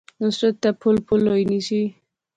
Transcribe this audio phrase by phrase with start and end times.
[0.21, 1.81] نصرت تے پُھل پُھل ہوئی نی سی